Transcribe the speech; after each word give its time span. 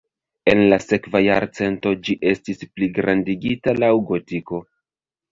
En 0.51 0.59
la 0.69 0.77
sekva 0.83 1.19
jarcento 1.23 1.91
ĝi 2.07 2.15
estis 2.31 2.63
pligrandigita 2.77 3.75
laŭ 3.83 3.91
gotiko. 4.13 4.61